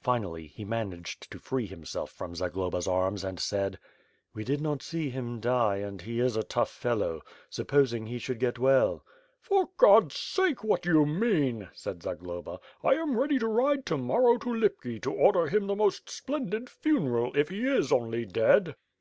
Finally, 0.00 0.46
he 0.46 0.64
managed 0.64 1.28
to 1.28 1.40
free 1.40 1.66
himself 1.66 2.08
from 2.12 2.36
Zagloba's 2.36 2.86
arms 2.86 3.24
and 3.24 3.38
sadd: 3.38 3.78
"We 4.32 4.44
did 4.44 4.60
not 4.60 4.80
see 4.80 5.10
him 5.10 5.40
die 5.40 5.78
and 5.78 6.00
he 6.00 6.20
is 6.20 6.36
a 6.36 6.44
tough 6.44 6.70
fellow— 6.70 7.20
suppos 7.50 7.92
ing 7.92 8.06
he 8.06 8.20
should 8.20 8.38
get 8.38 8.60
well!" 8.60 9.04
"For 9.40 9.70
God^s 9.80 10.12
sake, 10.12 10.62
what 10.62 10.82
do 10.82 10.92
you 10.92 11.04
mean?" 11.04 11.68
said 11.72 12.04
Zagloba. 12.04 12.60
"I 12.84 12.94
am 12.94 13.18
ready 13.18 13.40
to 13.40 13.48
ride 13.48 13.84
to 13.86 13.98
morrow 13.98 14.38
to 14.38 14.50
Lipki 14.54 15.00
to 15.00 15.12
order 15.12 15.48
him 15.48 15.66
the 15.66 15.74
most 15.74 16.08
splen 16.08 16.48
did 16.50 16.70
funeral, 16.70 17.36
if 17.36 17.48
he 17.48 17.64
is 17.66 17.90
only 17.90 18.24
dead." 18.24 18.76